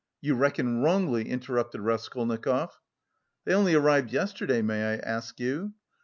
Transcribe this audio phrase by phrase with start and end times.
[0.19, 2.79] "You reckon wrongly," interrupted Raskolnikov.
[3.45, 5.73] "They only arrived yesterday, may I ask you?"